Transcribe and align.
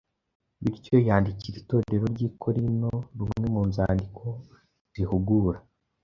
bityo 0.61 0.95
yandikira 1.07 1.55
Itorero 1.63 2.05
ry’i 2.13 2.29
Korinto 2.41 2.91
rumwe 3.17 3.45
mu 3.53 3.61
nzandiko 3.69 4.23
zihugura 4.93 5.59